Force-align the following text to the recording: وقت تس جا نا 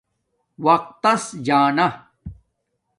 وقت 0.65 0.87
تس 1.03 1.23
جا 1.45 1.59
نا 1.75 1.87